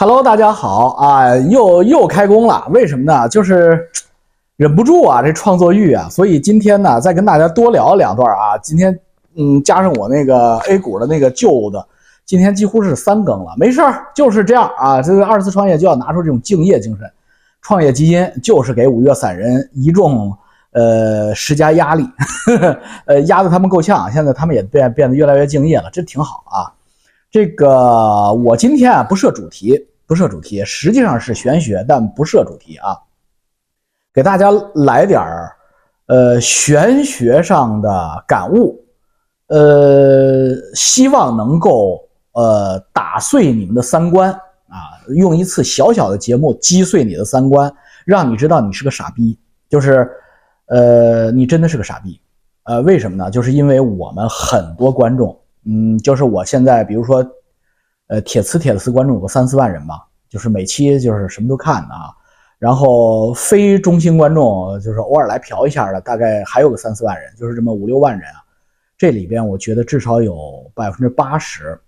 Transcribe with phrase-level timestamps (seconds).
[0.00, 3.28] Hello，大家好啊，又又开工了，为什么呢？
[3.28, 3.84] 就是
[4.54, 8.56] 忍不住啊，这创作欲啊，所以今天呢，再跟大家多聊两段啊。
[8.58, 8.96] 今天
[9.34, 11.84] 嗯，加上我那个 A 股的那个旧的，
[12.24, 15.02] 今天几乎是三更了，没事儿，就是这样啊。
[15.02, 17.10] 这个二次创业就要拿出这种敬业精神，
[17.60, 20.32] 创业基金就是给五岳散人一众
[20.74, 22.08] 呃施加压力
[22.46, 26.70] 呵呵， 呃压得他们够呛，现在他们也变变得越来越敬业了，这挺好啊。
[27.30, 32.96] 这个我今天啊不设主题，不设主题，实际上是玄学，但不设主题啊，
[34.12, 35.52] 给大家来点儿
[36.06, 38.82] 呃玄学上的感悟，
[39.48, 42.00] 呃，希望能够
[42.32, 47.70] 呃打碎你们的三观啊，用一次小小的节目击碎你的三观，
[48.06, 50.10] 让你知道你是个傻逼，就是
[50.68, 52.18] 呃你真的是个傻逼，
[52.64, 53.30] 呃为什么呢？
[53.30, 55.38] 就是因为我们很多观众。
[55.70, 57.22] 嗯，就是我现在，比如说，
[58.08, 62.12] 呃，铁磁铁磁观众有个三四万人吧，就是每期就是什么都看的啊。
[62.58, 68.42] 然后非中心观众就是偶尔来嫖一下的，大概还有个三四万人，就是这么五六万人啊。
[68.96, 71.80] 这里边我觉得至少有百分之八十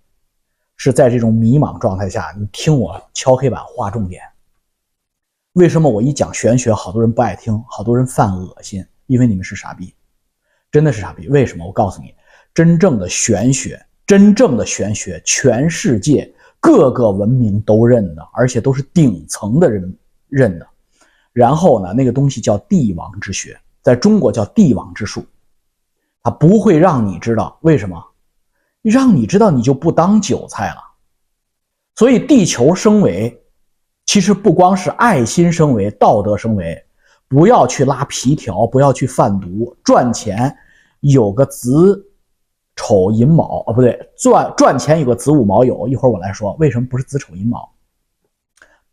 [0.77, 4.21] 是在这种迷茫状态下，你听我敲黑板划重点。
[5.53, 8.85] 为什么我一讲玄学，好多人不爱听，好多人犯恶心？
[9.07, 9.93] 因为你们是傻逼，
[10.71, 11.27] 真的是傻逼。
[11.27, 11.65] 为什么？
[11.65, 12.15] 我告诉你。
[12.53, 13.81] 真正的玄学，
[14.11, 20.67] 真正的玄学，全世界各个文明都认的，而且都是顶层的人认的。
[21.31, 25.23] 然后呢，那个东西叫帝王之学，在中国叫帝王之术，
[26.21, 28.05] 他不会让你知道为什么，
[28.81, 30.81] 让你知道你就不当韭菜了。
[31.95, 33.41] 所以，地球升维，
[34.07, 36.83] 其实不光是爱心升维、道德升维，
[37.29, 40.53] 不要去拉皮条，不要去贩毒，赚钱
[40.99, 42.09] 有个子。
[42.75, 47.69] 丑寅卯哦，不对，赚赚钱有个子午卯酉，一会儿我来说为什么不是子丑寅卯。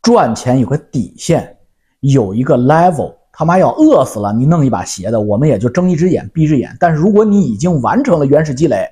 [0.01, 1.57] 赚钱有个底线，
[1.99, 6.75] 有一个 level，他妈要饿死了，你弄一把鞋的，我们也就睁一只眼闭一只眼。
[6.79, 8.87] 但是如果你已经完成了原始积累，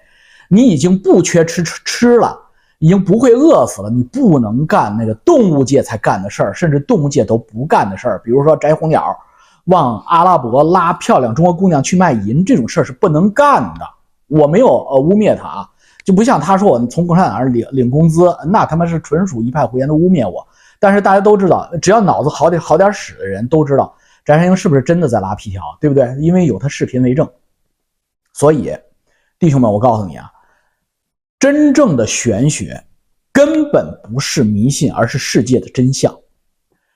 [0.49, 2.37] 你已经不缺吃吃吃了，
[2.79, 9.17] 已经不会饿死了，你不能干那个动物界才干的事儿，甚至动物界都不干的事儿，比如说摘红鸟，
[9.65, 13.85] 往阿拉伯拉漂亮中国姑娘去卖淫，这种事儿是不能干的。
[14.27, 15.69] 我没有呃污蔑他啊，
[16.03, 20.45] 就不像他说我从共产党那领领工资，那他妈是纯属一派胡言的污蔑我。
[20.79, 26.15] 但是大家都知道，只要脑子好点好点使的人都知道，翟山鹰是不是真的在拉皮条，对不对？
[26.19, 27.27] 因为有他视频为证。
[28.31, 28.77] 所以，
[29.39, 30.31] 弟兄们，我告诉你啊，
[31.39, 32.83] 真正的玄学
[33.31, 36.15] 根本不是迷信，而是世界的真相。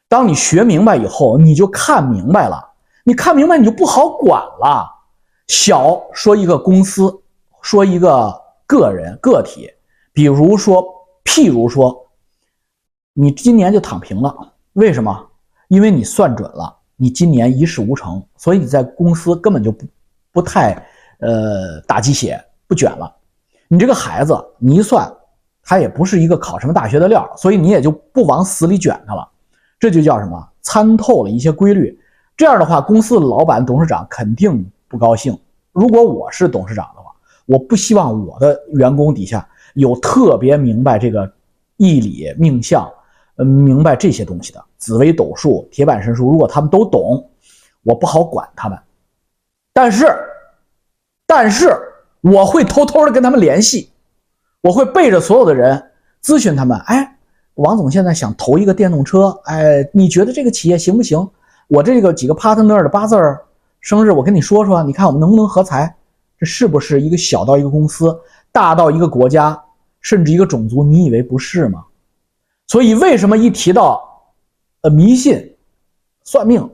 [0.08, 4.88] 当你学明白以后，你就看明白了，你看明白你就不好管了。
[5.48, 7.21] 小说一个公司。
[7.62, 8.34] 说一个
[8.66, 9.70] 个人个体，
[10.14, 10.84] 比如说，
[11.24, 12.10] 譬如说，
[13.14, 14.36] 你今年就躺平了，
[14.74, 15.30] 为什么？
[15.68, 19.86] 因为你算准了，你今年一事无成，所以你在公司根本就不
[20.32, 20.74] 不太
[21.20, 23.14] 呃打鸡血，不卷了。
[23.68, 25.10] 你这个孩子，你一算，
[25.64, 29.28] 他也不是一个考什么大学的料，所以你也就不往死里卷他了。
[29.80, 30.50] 这就叫什么？
[30.62, 31.98] 参透了一些规律。
[32.36, 35.38] 这样的话，公司的老板、董事长肯定不高兴。
[35.72, 37.01] 如果我是董事长的。
[37.46, 41.32] 我不希望我的员工底下有特别明白这个
[41.78, 42.90] 义理命相，
[43.36, 46.30] 呃，明白这些东西的紫微斗数、铁板神术。
[46.30, 47.30] 如果他们都懂，
[47.84, 48.78] 我不好管他们。
[49.74, 50.06] 但是，
[51.26, 51.76] 但是
[52.22, 53.90] 我会偷偷的跟他们联系，
[54.62, 55.82] 我会背着所有的人
[56.24, 56.78] 咨询他们。
[56.86, 57.18] 哎，
[57.56, 61.30] 王总现在想投一个电动车，哎，你觉得这个企业行不行？
[61.68, 63.44] 我这个几个 partner 的八字儿
[63.80, 65.96] 生日，我跟你说说，你看我们能不能合财？
[66.42, 68.20] 这是不是一个小到一个公司，
[68.52, 69.56] 大到一个国家，
[70.02, 70.84] 甚至一个种族？
[70.84, 71.84] 你以为不是吗？
[72.66, 74.02] 所以为什么一提到，
[74.82, 75.54] 呃，迷信、
[76.24, 76.68] 算命，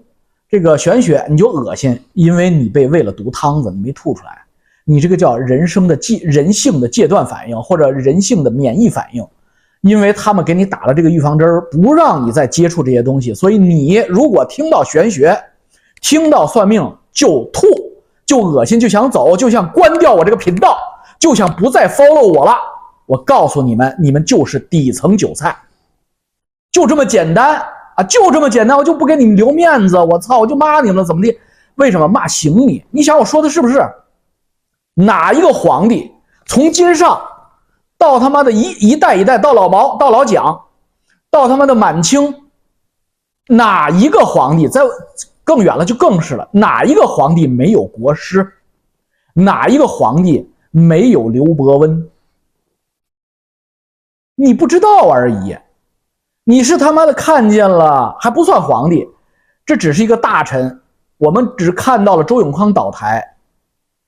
[0.48, 2.00] 这个玄学你就恶心？
[2.14, 4.42] 因为你被喂了毒汤子，你没吐出来，
[4.86, 9.28] 你这个叫人生的戒人性的戒断反应，或者人性的免疫反应，
[9.82, 13.34] 因为他们给你打了这个预防针儿，不让你再接触这些东西。
[13.34, 15.38] 所以你如果听到玄学，
[16.00, 17.68] 听到算命就吐。
[18.28, 20.78] 就恶心，就想走，就想关掉我这个频道，
[21.18, 22.56] 就想不再 follow 我了。
[23.06, 25.58] 我告诉你们，你们就是底层韭菜，
[26.74, 27.56] 就这么简单
[27.96, 29.98] 啊，就这么简单，我就不给你们留面子。
[29.98, 31.34] 我操，我就骂你们了，怎么的？
[31.76, 32.84] 为什么骂醒你？
[32.92, 33.82] 你想我说的是不是？
[34.96, 36.12] 哪一个皇帝
[36.48, 37.22] 从金上
[37.98, 40.64] 到他妈的一一代一代到老毛到老蒋，
[41.32, 42.44] 到他妈的满清，
[43.48, 44.82] 哪一个皇帝在？
[45.48, 46.46] 更远了，就更是了。
[46.52, 48.46] 哪一个皇帝没有国师？
[49.34, 52.10] 哪一个皇帝没有刘伯温？
[54.36, 55.58] 你不知道而已。
[56.44, 59.08] 你是他妈的看见了还不算皇帝，
[59.66, 60.82] 这只是一个大臣。
[61.18, 63.26] 我们只看到了周永康倒台，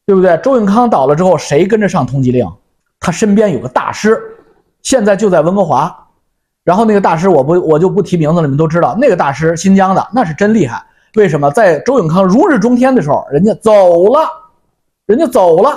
[0.06, 0.38] 对不对？
[0.44, 2.46] 周永康倒了之后，谁跟着上通缉令？
[3.00, 4.22] 他身边有个大师，
[4.82, 6.08] 现在就在温哥华。
[6.66, 8.94] 然后那个大师，我不我就不提名字了，你们都知道。
[9.00, 10.84] 那个大师新疆的，那是真厉害。
[11.16, 14.30] 为什么在周永康如日中天的时候，人家走了，
[15.06, 15.76] 人家走了？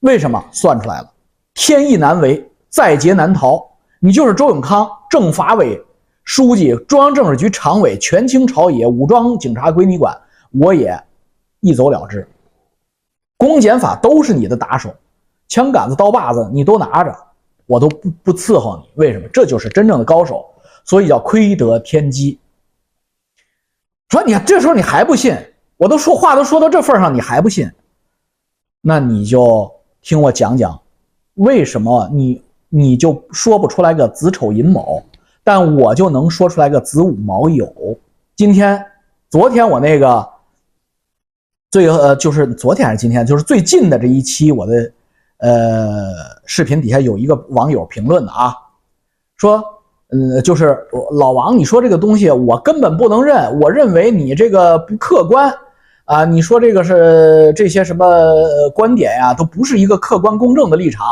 [0.00, 0.42] 为什么？
[0.52, 1.10] 算出来了，
[1.54, 3.66] 天意难违，在劫难逃。
[3.98, 5.82] 你就是周永康，政法委
[6.24, 10.16] 书记、中央政治局常委，权倾朝野，武装警察归你管，
[10.60, 11.02] 我也
[11.60, 12.28] 一走了之。
[13.36, 14.94] 公检法都是你的打手，
[15.48, 17.16] 枪杆子、刀把子你都拿着，
[17.66, 18.90] 我都不不伺候你。
[18.94, 19.26] 为什么？
[19.32, 20.44] 这就是真正的高手，
[20.84, 22.38] 所以叫亏得天机。
[24.14, 25.36] 说你这时候你还不信？
[25.76, 27.68] 我都说话都说到这份上，你还不信？
[28.80, 29.68] 那你就
[30.02, 30.80] 听我讲讲，
[31.34, 32.40] 为什么你？
[32.68, 35.02] 你就说不出来个子丑寅卯，
[35.42, 37.96] 但我就能说出来个子午卯酉。
[38.36, 38.84] 今天、
[39.30, 40.28] 昨天我那个
[41.72, 44.92] 最呃，就是昨天还是今天，就是最近的这一期我的
[45.38, 46.12] 呃
[46.46, 48.54] 视频底下有一个网友评论的啊，
[49.36, 49.73] 说
[50.14, 50.78] 嗯，就是
[51.18, 55.52] 老王，你说这个东西我根本不能认，我认为你这个不客观
[56.04, 58.06] 啊，你说这个是这些什么
[58.72, 61.04] 观点呀，都不是一个客观公正的立场，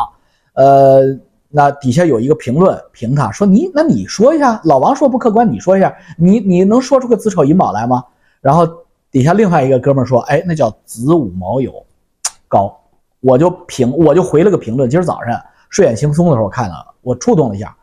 [0.54, 1.18] 呃。
[1.54, 8.02] 那底下有一个评论评他说你那你说一下，老王说不客观，你说一下，你你能说出个子丑寅卯来吗？
[8.40, 8.66] 然后
[9.10, 11.70] 底下另外一个哥们说，哎，那叫子午卯酉，
[12.48, 12.74] 高，
[13.20, 14.88] 我就评我就回了个评论。
[14.88, 15.38] 今儿早上
[15.68, 17.76] 睡眼惺忪的时候看到了，我触动了一下，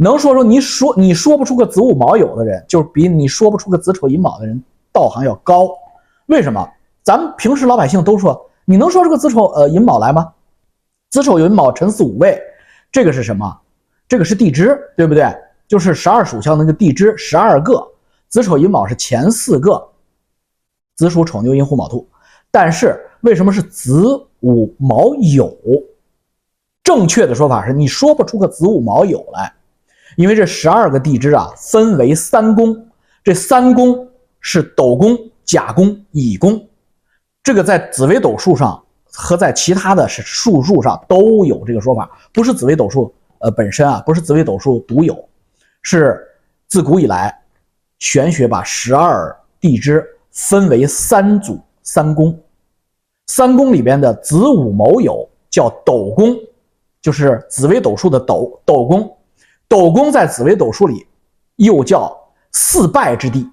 [0.00, 4.62] 能说出你说你说不出个子午卯酉的人，就是比你说不出个子丑寅卯的人
[4.92, 5.68] 道行要高。
[6.26, 6.64] 为什么？
[7.02, 10.32] 咱们平时老百姓都说，你能说出个子丑呃寅卯来吗？
[11.10, 12.40] 子丑寅卯辰巳午未。
[12.92, 13.58] 这个是什么？
[14.06, 15.26] 这个是地支，对不对？
[15.66, 17.84] 就是十二属相那个地支，十二个
[18.28, 19.84] 子丑寅卯是前四个，
[20.94, 22.08] 子鼠丑牛寅虎卯兔。
[22.52, 25.52] 但是为什么是子午卯酉？
[26.84, 29.52] 正确的说法是你说不出个子午卯酉来，
[30.18, 32.76] 因为这十二个地支啊分为三宫，
[33.22, 34.06] 这三宫
[34.40, 36.68] 是斗宫、甲宫、乙宫，
[37.42, 38.84] 这个在紫微斗数上。
[39.10, 45.28] 和在其他的是数数上都有这个说法，不是紫微斗数呃本身啊，不是紫微斗数独有，
[45.82, 46.24] 是
[46.68, 47.36] 自古以来
[47.98, 52.38] 玄学把十二地支分为三组三宫，
[53.26, 56.36] 三宫里边的子午卯酉叫斗宫，
[57.00, 59.10] 就是紫微斗数的斗斗宫，
[59.68, 61.06] 斗宫在紫微斗数里
[61.56, 62.16] 又叫
[62.52, 63.50] 四败之地。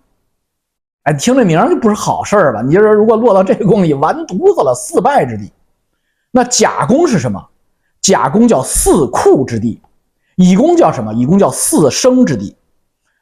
[1.04, 2.62] 哎，听这名就不是好事儿吧？
[2.62, 5.52] 你说如果落到这个宫里，完犊子了，四败之地。
[6.32, 7.50] 那甲宫是什么？
[8.02, 9.82] 甲宫叫四库之地，
[10.36, 11.14] 乙宫叫什么？
[11.14, 12.56] 乙宫叫四生之地。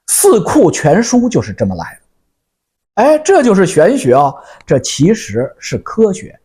[0.07, 3.03] 四库全书就是这么来的。
[3.03, 4.33] 哎，这就是玄学啊！
[4.65, 6.39] 这其实是科学。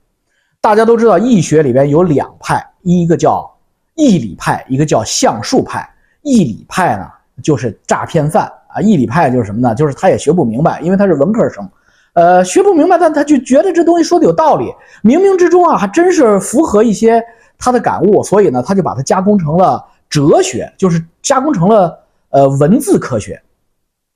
[0.61, 3.49] 大家都知道，易学里边有两派，一个叫
[3.95, 5.89] 易理派，一个叫相术派。
[6.23, 7.07] 义理派呢，
[7.43, 8.51] 就是诈骗犯。
[8.69, 9.75] 啊，义理派就是什么呢？
[9.75, 11.67] 就是他也学不明白，因为他是文科生，
[12.13, 14.67] 呃，学不明白，但他就觉得这东西说的有道理，
[15.03, 17.25] 冥冥之中啊，还真是符合一些
[17.57, 21.99] 他的感悟，所以呢，他就把它加工成了哲学，就是加工成了
[22.29, 23.41] 呃文字科学。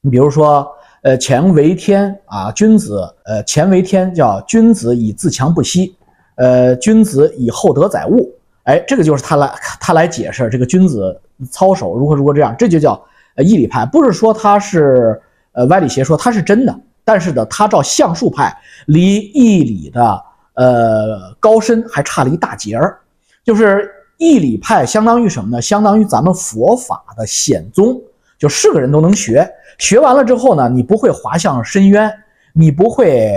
[0.02, 0.70] 你比如说，
[1.02, 5.96] 呃，钱为天啊，君子，呃，钱为天叫君子以自强不息，
[6.34, 8.30] 呃，君子以厚德载物，
[8.64, 11.18] 哎，这个就是他来他来解释这个君子
[11.50, 13.02] 操守如何如何这样，这就叫。
[13.34, 15.18] 呃，义理派不是说他是
[15.52, 20.22] 呃歪理邪说，他是真的，但是呢，他照相术派离义理的
[20.52, 23.00] 呃高深还差了一大截儿。
[23.42, 25.62] 就是义理派相当于什么呢？
[25.62, 27.98] 相当于咱们佛法的显宗，
[28.38, 29.50] 就是个人都能学。
[29.78, 32.12] 学完了之后呢，你不会滑向深渊，
[32.52, 33.32] 你不会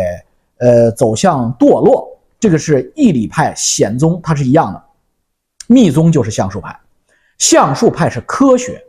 [0.57, 2.05] 呃走向堕落。
[2.37, 4.83] 这个是义理派显宗，它是一样的。
[5.67, 6.77] 密宗就是相术派，
[7.37, 8.81] 相术派是科学。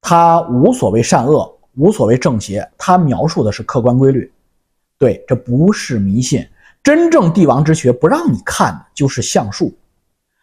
[0.00, 4.30] 他无所谓善恶，无所谓正邪，他描述的是客观规律。
[4.98, 6.46] 对，这不是迷信。
[6.82, 9.74] 真正帝王之学不让你看的就是相术。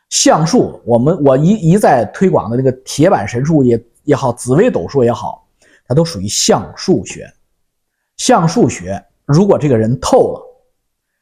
[0.09, 5.47] 相术，我们我一一再推广的那个铁板神术也也好，紫微斗数也好，
[5.87, 7.31] 它都属于相术学。
[8.17, 10.41] 相术学，如果这个人透了，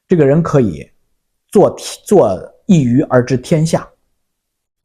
[0.08, 0.90] 这个人可以
[1.50, 3.88] 做做一隅而知天下，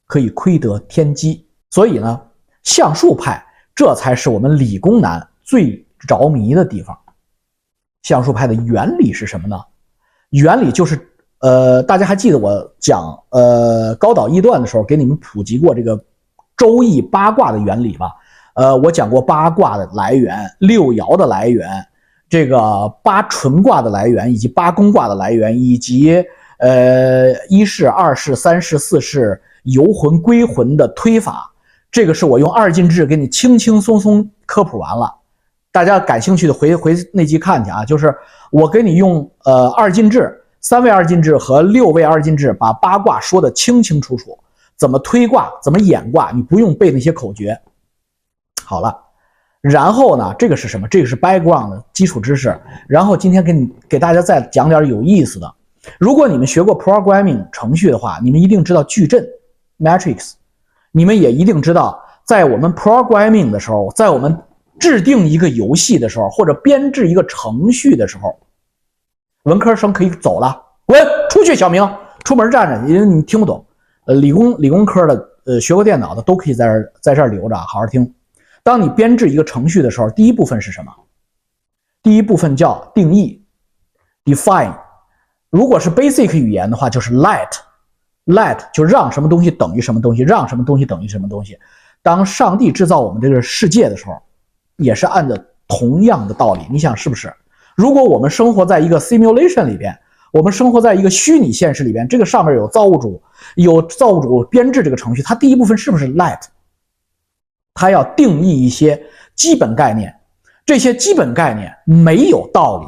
[0.06, 1.46] 可以窥得天机。
[1.70, 2.20] 所以呢。
[2.64, 3.44] 相术派，
[3.74, 6.98] 这才是我们理工男最着迷的地方。
[8.02, 9.60] 相术派的原理是什么呢？
[10.30, 10.98] 原理就是，
[11.40, 16.02] 呃，大家还记得我讲呃高岛易断的时候，给你们普及过这个
[16.56, 18.12] 周易八卦的原理吧？
[18.54, 21.68] 呃，我讲过八卦的来源、六爻的来源、
[22.30, 26.24] 这个八纯卦的来源，以及八宫卦的来源，以及
[26.60, 31.50] 呃一式、二式、三式、四式游魂归魂的推法。
[31.90, 35.14] 这个是我用二进制给你轻轻松松科普完了，
[35.70, 37.84] 大家感兴趣的回回那集看去啊。
[37.84, 38.12] 就是
[38.50, 44.36] 我给你用呃二进制、三位二进制和六位二进制，把八卦说的清清楚楚，
[44.76, 47.56] 怎么推卦，怎么演卦，你不用背那些口诀。
[48.64, 48.96] 好了，
[49.60, 50.88] 然后呢，这个是什么？
[50.88, 52.58] 这个是 background 的基础知识。
[52.88, 55.54] 然后今天给你给大家再讲点有意思的。
[56.00, 59.24] 如果你们学过 programming 程序的话，你们一定知道矩阵
[59.78, 60.32] matrix。
[60.92, 64.36] 你们也一定知道，在我们 programming 的时候，在我们
[64.78, 68.38] 制定一个游戏的时候，或者编制一个程序的时候，
[69.44, 71.88] 文科生可以走了，滚出去，小明
[72.24, 73.64] 出门站着，因为你听不懂。
[74.06, 78.14] 呃，理工理工科的，呃，学过电脑的都可以在这在这留着，好好听。
[78.62, 80.92] 当你编制一个程序的时候，第一部分是什么？
[82.02, 83.44] 第一部分叫定义
[84.24, 84.74] ，define。
[85.50, 87.48] 如果是 basic 语言的话，就是 let。
[88.26, 91.58] Let 就让什么东西等于什么东西，让什么东西等于什么东西。
[92.02, 94.12] 当上帝制造我们这个世界的时候，
[94.76, 95.36] 也是按照
[95.68, 96.62] 同样的道理。
[96.70, 97.30] 你想是不是？
[97.76, 99.94] 如果我们生活在一个 simulation 里边，
[100.32, 103.22] 我们生活在一个虚拟现实里边，这个上面有造物主，
[103.56, 106.40] 有造物主编制这个程序，它第一部分是不是 Let？
[107.74, 109.02] 它要定义一些
[109.34, 110.14] 基本概念，
[110.64, 112.86] 这些基本概念没有道理，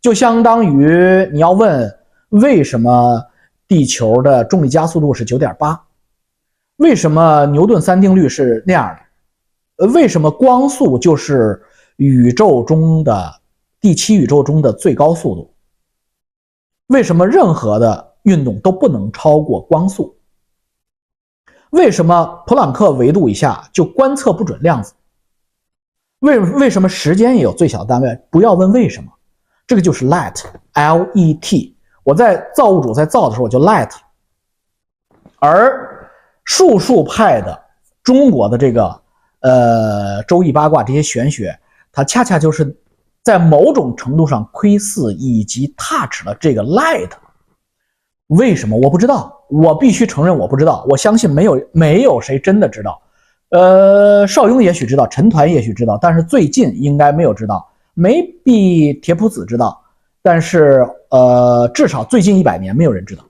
[0.00, 1.92] 就相当于你要问
[2.28, 3.24] 为什么。
[3.68, 5.78] 地球的重力加速度是九点八，
[6.76, 8.96] 为什么牛顿三定律是那样
[9.76, 9.84] 的？
[9.84, 11.62] 呃，为什么光速就是
[11.96, 13.40] 宇宙中的
[13.78, 15.54] 第七宇宙中的最高速度？
[16.86, 20.16] 为什么任何的运动都不能超过光速？
[21.70, 24.94] 为什么普朗克维度以下就观测不准量子？
[26.20, 28.18] 为为什么时间也有最小单位？
[28.30, 29.12] 不要问为什么，
[29.66, 31.77] 这个就是 let，l e t。
[32.08, 33.90] 我在造物主在造的时候，我就 let，
[35.38, 36.10] 而
[36.44, 37.60] 术数派的
[38.02, 39.00] 中国的这个
[39.40, 41.54] 呃周易八卦这些玄学，
[41.92, 42.74] 它恰恰就是
[43.22, 47.10] 在某种程度上窥伺以及 touch 了这个 let。
[48.28, 49.38] 为什么我不知道？
[49.50, 50.86] 我必须承认我不知道。
[50.88, 52.98] 我相信没有没有谁真的知道。
[53.50, 57.68] 呃，邵雍也许知道，陈抟也许知道，但是最近应该没有知道。
[57.94, 59.78] maybe 铁普子知道。
[60.30, 63.24] 但是，呃，至少最近一百年没有人知道，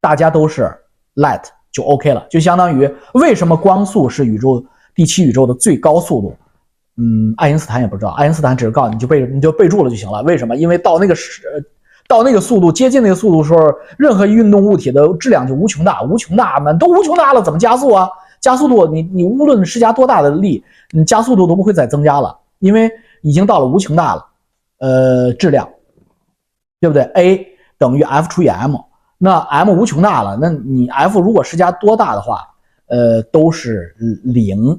[0.00, 0.68] 大家都是
[1.14, 4.60] light 就 OK 了，就相当于为什么光速是宇宙
[4.92, 6.36] 第七宇宙的最高速度？
[6.96, 10.20] 嗯，爱因斯坦也不知道，爱因斯坦只是告诉你就背你就备注了就行了。
[10.24, 10.56] 为什么？
[10.56, 11.42] 因为到那个时，
[12.08, 18.08] 到那个速度接近那个速度的时候，任何运动物体的质量就无穷大，无穷大嘛，都无穷大了，怎么加速啊？
[18.40, 22.90] 加速度，你你无论施加多大的力，你加速度都不会再增加了，因为
[23.22, 24.26] 已经到了无穷大了。
[24.78, 25.66] 呃，质量，
[26.84, 27.46] 对不对？A
[27.78, 28.76] 等于 F 除以 m，
[29.16, 32.46] 那 m 无穷大了，那你 F 如果施加多大的话，
[32.88, 34.78] 呃，都是零，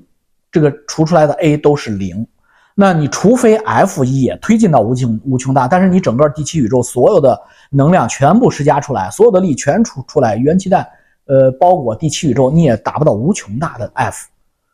[0.51, 2.27] 这个除出来的 A 都是零。
[2.75, 10.88] 那你除非 F 也推进到无穷无穷大，但是你整个第七宇宙所有的能量全部施加出来，所有的力全出出来，元气弹
[11.25, 14.27] 呃包裹第七宇宙，你也达不到无穷大的 F。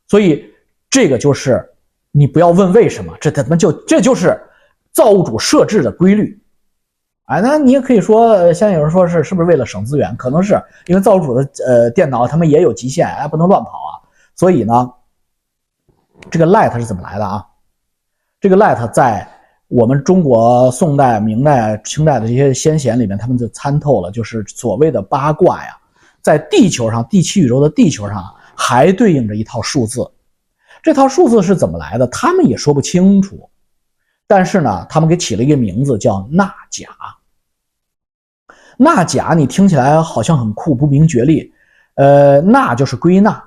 [0.09, 0.43] 所以
[0.89, 1.65] 这个就是
[2.11, 4.37] 你不要问为什么，这他妈就这就是。
[4.93, 6.37] 造物主设置的规律，
[7.31, 10.13] 哎，那你也可以说，像有人说是是不是为了省资源？
[10.17, 13.91] 可能是因为造物主的呃电脑他们也有极限，哎，不能乱跑啊。
[14.35, 14.91] 所以呢，
[16.29, 17.41] 这个 light 是怎么来的啊？
[18.41, 19.25] 这个 light 在
[19.69, 25.77] 我们中国宋代、明代、清代的这些先贤里面，他们就参透了，就是所谓的八卦呀，
[26.21, 30.05] 在地球上第七宇宙的地球上还对应着一套数字，
[30.83, 32.05] 这套数字是怎么来的？
[32.07, 33.49] 他们也说不清楚。
[34.27, 36.89] 但是呢，他们给起了一个名字叫纳甲。
[38.77, 41.53] 纳甲你听起来好像很酷，不明觉厉。
[41.95, 43.43] 呃，纳就是归纳，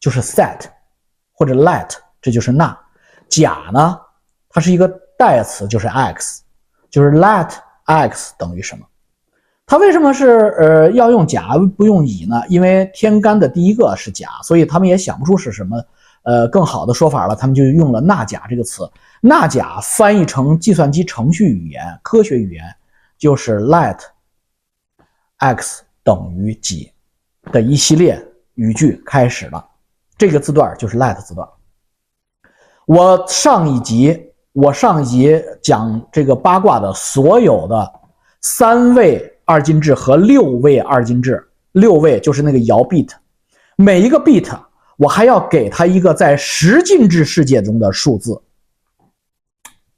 [0.00, 0.60] 就是 set
[1.32, 1.88] 或者 let，
[2.20, 2.76] 这就是纳。
[3.28, 3.98] 甲呢，
[4.50, 4.86] 它是一个
[5.18, 6.42] 代词，就是 x，
[6.90, 7.50] 就是 let
[7.84, 8.84] x 等于什么？
[9.66, 12.40] 它为什么是呃要用甲不用乙呢？
[12.48, 15.84] 因为天干的第一个是甲，所以他们也想不出是什么
[16.22, 18.88] 呃更好的说法了，他们就用了纳甲这个词。
[19.20, 22.64] 纳甲翻译成计算机程序语言、科学语言，
[23.18, 23.98] 就是 let
[25.38, 26.92] x 等于几
[27.52, 28.20] 的一系列
[28.54, 29.64] 语句开始了。
[30.18, 31.46] 这个字段就是 let 字段。
[32.86, 37.92] 我上一集，我上一集讲这个八卦的所有的
[38.40, 43.10] 三位二进制和六位二进制，六位就是那个摇 bit，
[43.76, 44.48] 每一个 bit
[44.96, 48.40] 我还要给它一个在十进制世界中的数字。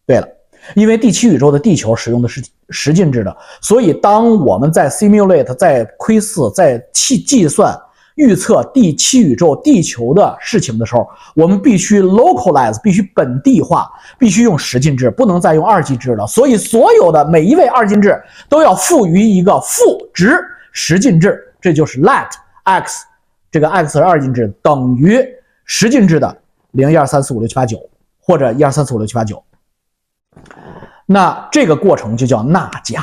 [0.04, 0.26] 对了，
[0.74, 7.74] 因为第七宇宙的地球使用的是十进制的，所以当我们在 simulate、在窥视、在计计算、
[8.16, 16.26] 预测第七宇宙地球的事情的时候，我们必须 localize，必须本地化，必须用十进制，不能再用二进制了。
[16.26, 19.82] 所以，所有的每一位二进制都要赋予一个负
[20.12, 20.38] 值
[20.72, 22.28] 十进制，这就是 let
[22.64, 23.04] x
[23.50, 25.24] 这个 x 是二进制等于
[25.64, 26.36] 十进制的
[26.72, 27.80] 零一二三四五六七八九，
[28.20, 29.42] 或者一二三四五六七八九。
[31.10, 33.02] 那这个过程就叫纳甲，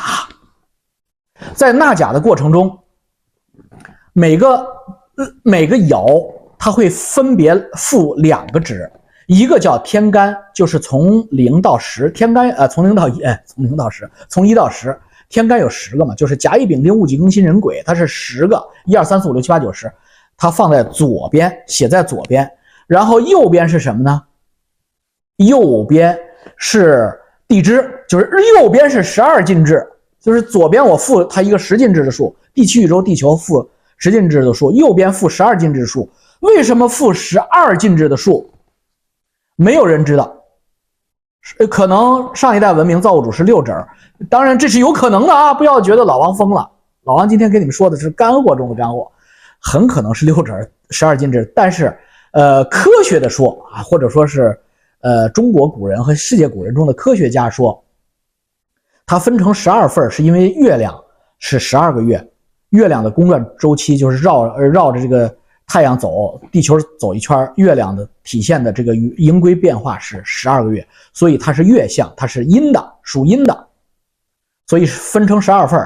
[1.56, 2.78] 在纳甲的过程中，
[4.14, 4.64] 每个
[5.42, 8.88] 每个爻它会分别负两个值，
[9.26, 14.96] 一个叫天干，就是从零到十，天干呃从零到一，哎从零到十，从一到十，
[15.28, 19.92] 天干有十个嘛，就是甲乙丙丁戊己庚辛壬癸，它是十个，一二三四五六七八九十，
[20.38, 22.48] 它放在左边，写在左边，
[22.86, 24.22] 然后右边是什么呢？
[25.38, 26.16] 右边
[26.56, 27.20] 是。
[27.48, 29.86] 地支就是右边是十二进制，
[30.20, 36.10] 就是左边我负它一个十进制的数，第七宇宙地球负十进制的数，右边负十二进制数。
[36.42, 38.50] 为什么负十二进制的数？
[39.56, 40.36] 没有人知道。
[41.70, 43.72] 可能上一代文明造物主是六指，
[44.30, 45.54] 当然这是有可能的啊！
[45.54, 46.70] 不要觉得老王疯了，
[47.04, 49.12] 老王今天跟你们说的是干货中的干货，
[49.60, 51.52] 很可能是六指十二进制。
[51.56, 51.98] 但是，
[52.32, 54.60] 呃，科学的说啊，或者说是。
[55.02, 57.80] 呃，中国古人和世界古人中的科学家说，
[59.06, 61.00] 它分成十二份是因为月亮
[61.40, 62.26] 是十二个月，
[62.70, 65.34] 月亮的公转周期就是绕绕着这个
[65.68, 73.68] 太阳走，地球走一圈，月亮的体现的这个盈亏变化是十二个月，所以它是月相，它是阴的，属阴的，
[74.68, 75.80] 所以分成十二份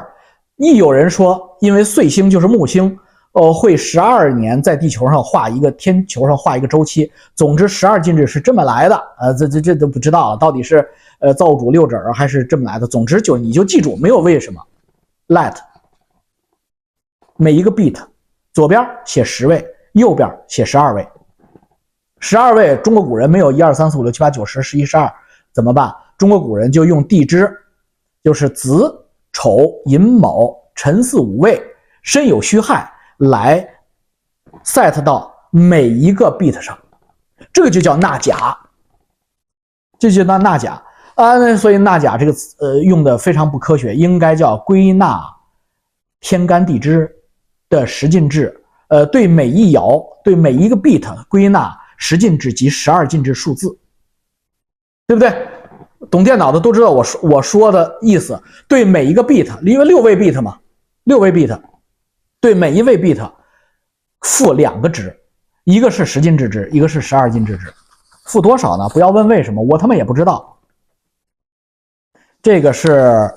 [0.56, 2.98] 亦有人说，因为岁星就是木星。
[3.34, 7.12] 哦，会十二年在地球上画一个天球上画一个周期。
[7.36, 8.96] 总之，十二进制是这么来的。
[9.20, 10.88] 呃，这这这都不知道到底是
[11.20, 12.88] 呃造物主六指还是这么来的。
[12.88, 14.60] 总之，就你就记住，没有为什么。
[15.28, 15.56] Let
[17.38, 17.96] 每一个 bit
[18.52, 19.64] 左边写十位，
[19.94, 21.08] 右边写十二位。
[22.20, 25.10] 十二位，中国古人没有一二三四五六七八九十十一十二，
[25.54, 25.94] 怎么办？
[26.18, 27.50] 中国古人就用地支，
[28.24, 28.92] 就是子
[29.32, 31.62] 丑寅卯辰巳午未
[32.02, 32.92] 申酉戌亥。
[33.20, 33.66] 来
[34.64, 36.78] set 到每一个 bit 上，
[37.54, 38.58] 这个就叫纳甲，
[39.98, 40.82] 这就叫纳甲
[41.16, 41.56] 啊。
[41.56, 45.22] 所以纳甲这个词呃用的非常不科学，应该叫归纳
[46.20, 47.10] 天干地支
[47.70, 48.56] 的十进制。
[48.88, 53.78] 呃，对每一爻对每一个 bit 归纳十进制及十二进制数字，
[55.08, 55.48] 对不对？
[56.10, 58.42] 懂电脑的都知道我说我说的意思。
[58.68, 60.58] 对每一个 bit，因为六位 bit 嘛，
[61.04, 61.60] 六位 bit。
[62.42, 63.32] 对每一位 bit
[64.22, 65.18] 负两个值，
[65.66, 67.74] 一个是十进制值，一个是十二进制值，
[68.26, 68.88] 负多少呢？
[68.90, 70.58] 不要问为什么，我他妈也不知道。
[72.42, 73.30] 这个是，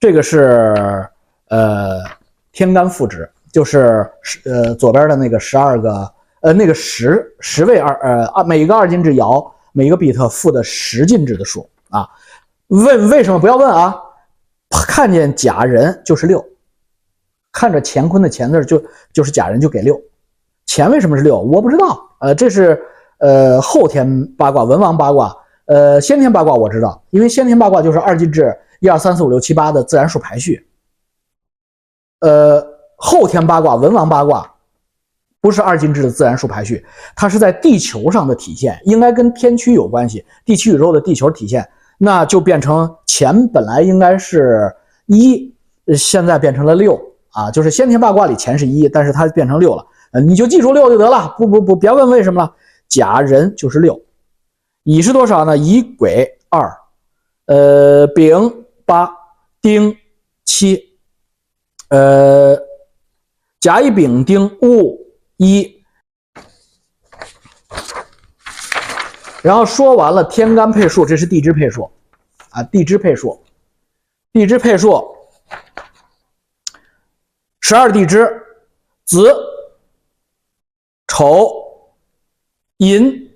[0.00, 1.08] 这个是
[1.48, 2.00] 呃
[2.50, 12.08] 天干赋值，就是十呃左边的那个十二个呃那个十十位二呃啊每一个二进制爻每一个 bit 负的十进制的数啊。
[12.70, 13.96] 问为什么不要问啊？
[14.70, 16.44] 看见甲人就是六，
[17.50, 20.00] 看着乾坤的乾字就就是甲人就给六。
[20.66, 21.38] 乾为什么是六？
[21.38, 22.00] 我不知道。
[22.20, 22.80] 呃，这是
[23.18, 25.36] 呃后天八卦文王八卦。
[25.66, 30.68] 呃，先天八卦我知道，因为先天八卦就是二进制一二三四五六七八的自然数排序。
[32.20, 32.64] 呃，
[32.96, 34.48] 后天八卦文王八卦
[35.40, 36.84] 不是二进制的自然数排序，
[37.16, 41.68] 它是在地球上的体现，应该跟天区有关系，地球宇宙的地球体现。
[42.02, 45.54] 那就变成钱本来应该是一，
[45.94, 52.54] 现在变成了六啊，就是先天八卦里钱是一，但是它变成六了，呃，你就记住六就得了，不不不，别问为什么了。
[52.88, 54.00] 甲人就是六，
[54.84, 55.58] 乙是多少呢？
[55.58, 56.74] 乙癸二，
[57.44, 59.10] 呃，丙八，
[59.60, 59.94] 丁
[60.46, 60.96] 七，
[61.90, 62.58] 呃，
[63.60, 64.98] 甲乙丙丁戊
[65.36, 65.79] 一。
[69.42, 71.90] 然后说完了天干配数，这是地支配数，
[72.50, 73.42] 啊，地支配数，
[74.32, 75.02] 地支配数，
[77.60, 78.30] 十二地支，
[79.04, 79.34] 子、
[81.06, 81.50] 丑、
[82.76, 83.34] 寅、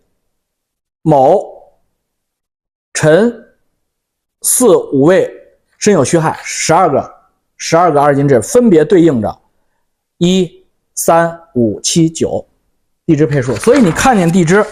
[1.00, 1.42] 卯、
[2.92, 3.56] 辰、
[4.42, 5.30] 巳、午未、
[5.78, 7.14] 申酉戌亥，十二个，
[7.56, 9.40] 十二个二进制，分别对应着
[10.18, 12.46] 一、三、五、七、九，
[13.06, 13.56] 地支配数。
[13.56, 14.62] 所以你看见地支。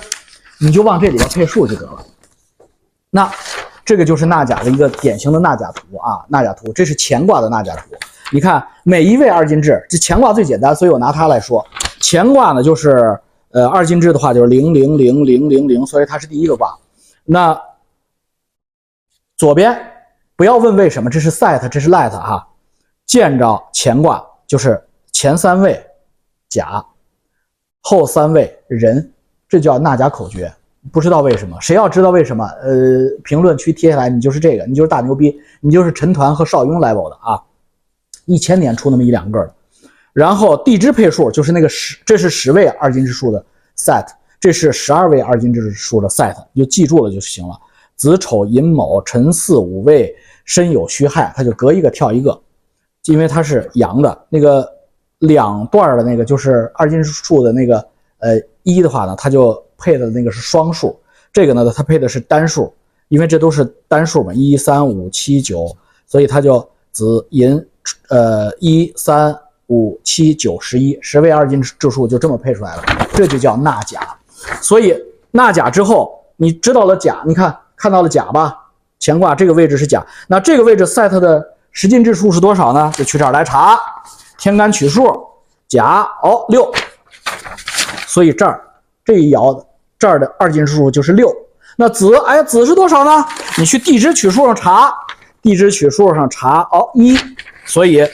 [0.63, 2.07] 你就往这里边配数就得了。
[3.11, 3.31] 那
[3.85, 7.95] 这个就是纳甲的一个典型的纳甲图啊，纳甲图，这是乾卦的纳甲图。
[8.31, 11.67] 你看每一位二进制，这乾卦最简单，所以我拿它来说。
[12.01, 13.19] 乾卦呢，就是
[13.51, 16.75] 呃二进制的话就是零零零零零零，所以它是第一个卦。
[17.25, 17.61] 那
[19.37, 19.77] 左边
[20.37, 22.49] 不要问为什么，这是 set，这是 let 哈。
[23.05, 25.85] 见着乾卦就是前三位
[26.49, 26.85] 甲，
[27.81, 29.13] 后三位人，
[29.53, 30.51] 这叫纳甲口诀。
[30.91, 32.43] 不知道为什么，谁要知道为什么？
[32.63, 37.39] 呃，评论区贴下来，你就是这个，你就是大牛逼，你就是陈团和邵雍 level 的啊！
[38.25, 39.55] 一千年出那么一两个的。
[40.15, 43.45] 然后地支配数就是那个十，这是十位二进制数的
[43.77, 44.07] set，
[44.41, 47.55] 这是十二位二进制数的 set，你就记住了就行了。
[47.95, 52.41] 子丑寅卯辰巳午未申酉戌亥，它就隔一个跳一个，
[53.05, 54.27] 因为它是阳的。
[54.31, 54.67] 那个
[55.19, 57.77] 两段的那个就是二进制数的那个
[58.19, 59.63] 呃一的话呢，它就。
[59.85, 60.97] 配的那个是双数，
[61.33, 62.73] 这个呢，它配的是单数，
[63.09, 67.61] 因为这都是单数嘛，一三五七九，所以它就子寅，
[68.09, 74.17] 呃，一三五七九十一，十位二进制数就这么配出来了，这就叫纳甲。
[74.61, 74.95] 所以
[75.33, 78.57] 纳甲之后，你知道了甲，你看看到了甲吧？
[79.01, 82.93] 乾卦这个位置是甲，那这个位置 set 的十进制数是多少呢？
[82.95, 83.77] 就去这儿来查，
[84.39, 85.03] 天干取数，
[85.67, 86.71] 甲哦六，
[88.07, 88.61] 所以这儿
[89.05, 89.65] 这一爻。
[89.99, 91.33] 这儿的二进制数就是六，
[91.77, 93.25] 那子哎子是多少呢？
[93.57, 94.93] 你去地支取数上查，
[95.41, 97.17] 地支取数上查哦一，
[97.65, 98.05] 所以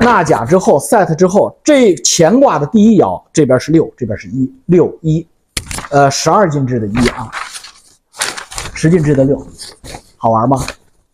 [0.00, 5.24] 纳甲之后 set 之后，这乾卦的第一爻这边是六，这边是一六一，
[5.92, 7.30] 呃十二进制的一啊，
[8.74, 9.46] 十进制的六，
[10.16, 10.60] 好玩吗？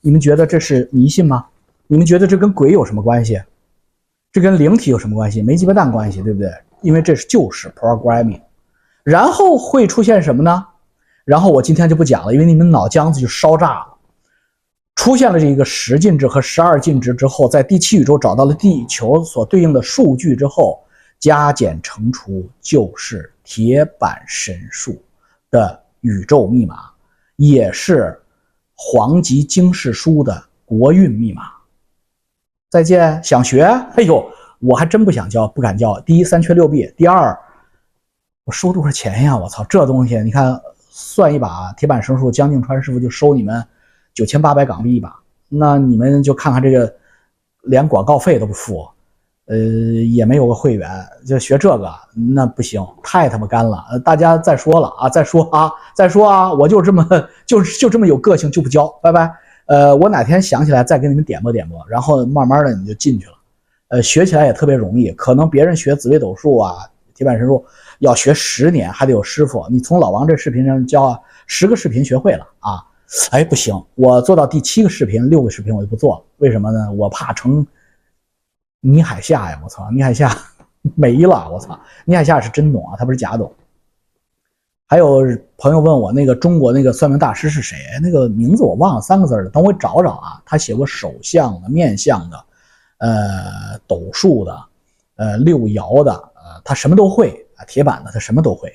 [0.01, 1.45] 你们觉得这是迷信吗？
[1.87, 3.39] 你们觉得这跟鬼有什么关系？
[4.33, 5.43] 这跟灵体有什么关系？
[5.43, 6.51] 没鸡巴蛋关系，对不对？
[6.83, 8.41] 因为这是旧式 programming。
[9.03, 10.67] 然后会出现什么呢？
[11.25, 13.87] 然后我今天就不讲了，因为你们脑浆子就烧炸了。
[14.97, 20.83] 出现了这一个十进制和十二进制之后，在第七宇宙找到了地球所对应的数据之后，
[21.19, 25.03] 加减乘除就是铁板神术
[25.51, 26.91] 的宇宙密码，
[27.37, 28.21] 也是
[28.75, 31.45] 黄极经世书的国运密码。
[32.71, 33.63] 再见，想学？
[33.97, 35.99] 哎呦，我还真不想教，不敢教。
[36.01, 37.39] 第一，三缺六弊；第二。
[38.45, 39.37] 我收多少钱呀？
[39.37, 43.65] 我操，这东西你看算一把铁板生数，江静川师傅就收你们
[44.13, 45.15] 九千八百港币一把。
[45.49, 46.93] 那你们就看看这个，
[47.63, 48.89] 连广告费都不付，
[49.47, 50.91] 呃，也没有个会员，
[51.25, 51.93] 就学这个
[52.35, 53.85] 那不行，太他妈干了。
[54.05, 57.07] 大家再说了啊，再说啊，再说啊，我就这么
[57.47, 59.33] 就就这么有个性，就不教，拜拜。
[59.67, 63.35] 呃，我哪天想起来再给你们点拨点拨，然后慢慢的你就进去了。
[63.91, 66.75] 呃，学起来也特别容易，可能别人学紫微斗数啊。
[67.15, 67.63] 铁板神术
[67.99, 69.67] 要学十年，还得有师傅。
[69.71, 72.83] 你从老王这视频上教啊，十个视频学会了啊？
[73.31, 76.25] 哎，不行，我做到第七个视频、六个视频我就不做了。
[76.39, 76.91] 为什么呢？
[76.93, 77.67] 我怕成
[78.81, 79.61] 倪海夏呀！
[79.63, 80.35] 我操，倪海夏
[80.97, 81.51] 没了！
[81.53, 83.53] 我操，倪海夏是真懂啊，他不是假懂。
[84.87, 85.27] 还有
[85.59, 87.77] 朋友问我那个中国那个算命大师是谁？
[88.01, 90.41] 那个名字我忘了，三个字的，等我找找啊。
[90.47, 92.45] 他写过手相的、面相的、
[93.01, 94.65] 呃斗数的、
[95.17, 96.13] 呃六爻的。
[96.13, 98.73] 呃他什么都会啊，铁板的他什么都会，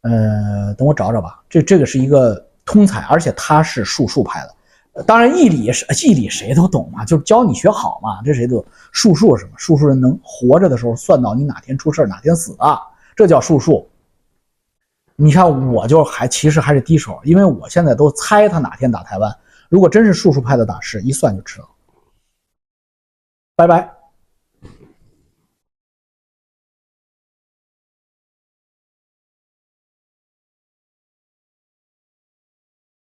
[0.00, 1.40] 呃，等我找找吧。
[1.48, 5.02] 这这个是一个通才，而且他是术数派的。
[5.04, 8.20] 当然易理是易理谁都懂嘛，就是教你学好嘛。
[8.24, 9.52] 这谁都术数什么？
[9.56, 12.80] 术数人能活着的时候算到你哪天出事哪天死啊，
[13.14, 13.88] 这叫术数。
[15.14, 19.32] 你看我就还其实还是低手，因为我现在都猜他哪天打台湾。
[19.68, 21.68] 如果真是术数派的大师，一算就知道。
[23.56, 23.95] 拜拜。